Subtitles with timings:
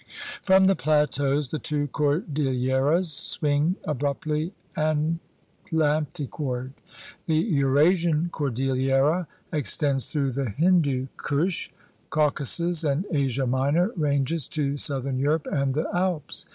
[0.41, 6.73] From the plateaus the two Cordilleras swing abruptly Atlantic ward.
[7.27, 11.69] The Eurasian cordillera extends through the Hindu Kush,
[12.09, 16.47] Caucasus, and Asia Minor ranges to southern Europe and the Alps.